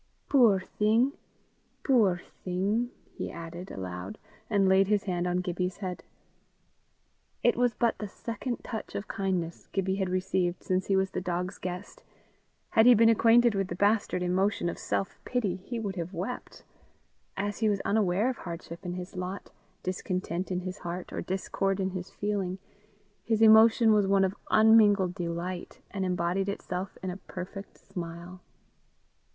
[0.29, 1.11] "Puir thing!
[1.83, 4.17] puir thing!" he added aloud,
[4.49, 6.01] and laid his hand on Gibbie's head.
[7.43, 11.21] It was but the second touch of kindness Gibbie had received since he was the
[11.21, 12.01] dog's guest:
[12.71, 16.63] had he been acquainted with the bastard emotion of self pity, he would have wept;
[17.37, 19.51] as he was unaware of hardship in his lot,
[19.83, 22.57] discontent in his heart, or discord in his feeling,
[23.23, 28.41] his emotion was one of unmingled delight, and embodied itself in a perfect smile.